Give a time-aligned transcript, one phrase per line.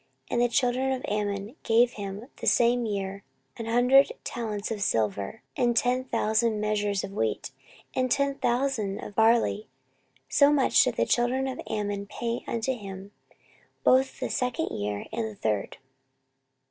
[0.31, 3.21] And the children of Ammon gave him the same year
[3.57, 7.51] an hundred talents of silver, and ten thousand measures of wheat,
[7.93, 9.67] and ten thousand of barley.
[10.27, 13.11] So much did the children of Ammon pay unto him,
[13.83, 15.77] both the second year, and the third.